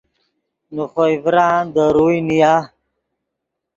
نے 0.73 0.83
خوئے 0.91 1.13
ڤران 1.25 1.61
دے 1.75 1.85
روئے 1.95 2.17
نیا 2.27 2.53